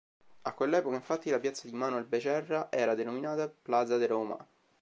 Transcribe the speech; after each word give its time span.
A 0.41 0.53
quell'epoca, 0.53 0.95
infatti, 0.95 1.29
la 1.29 1.37
piazza 1.39 1.67
di 1.67 1.75
Manuel 1.75 2.05
Becerra 2.05 2.71
era 2.71 2.95
denominata 2.95 3.47
Plaza 3.47 3.97
de 3.97 4.07
Roma. 4.07 4.47